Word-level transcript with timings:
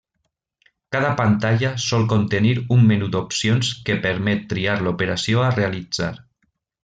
Cada 0.93 1.09
pantalla 1.19 1.69
sol 1.83 2.07
contenir 2.13 2.55
un 2.77 2.81
menú 2.93 3.11
d'opcions 3.15 3.69
que 3.89 3.99
permet 4.07 4.43
triar 4.55 4.77
l'operació 4.87 5.45
a 5.49 5.53
realitzar. 5.61 6.11